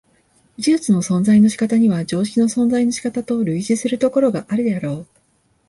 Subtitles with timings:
[0.57, 5.07] 技術の存在の仕方には常識の存在の仕方と類似するところがあるであろう。